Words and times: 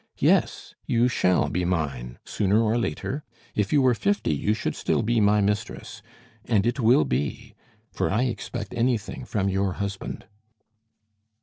Yes, 0.17 0.73
you 0.87 1.07
shall 1.07 1.47
be 1.47 1.63
mine, 1.63 2.17
sooner 2.25 2.59
or 2.59 2.75
later; 2.75 3.23
if 3.53 3.71
you 3.71 3.83
were 3.83 3.93
fifty, 3.93 4.33
you 4.33 4.55
should 4.55 4.75
still 4.75 5.03
be 5.03 5.21
my 5.21 5.41
mistress. 5.41 6.01
And 6.45 6.65
it 6.65 6.79
will 6.79 7.05
be; 7.05 7.53
for 7.91 8.09
I 8.09 8.23
expect 8.23 8.73
anything 8.73 9.25
from 9.25 9.47
your 9.47 9.73
husband!" 9.73 10.25